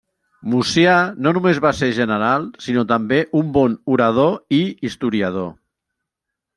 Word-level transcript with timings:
Mucià 0.53 0.93
no 1.25 1.33
només 1.39 1.59
va 1.65 1.73
ser 1.81 1.91
general, 1.99 2.49
sinó 2.69 2.87
també 2.95 3.21
un 3.43 3.55
bon 3.61 3.79
orador 3.99 4.61
i 4.63 4.67
historiador. 4.91 5.57